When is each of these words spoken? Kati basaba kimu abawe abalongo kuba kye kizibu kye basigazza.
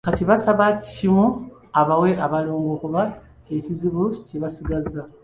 Kati 0.07 0.23
basaba 0.29 0.65
kimu 0.89 1.27
abawe 1.81 2.09
abalongo 2.25 2.71
kuba 2.81 3.01
kye 3.43 3.55
kizibu 3.65 4.03
kye 4.25 4.37
basigazza. 4.43 5.01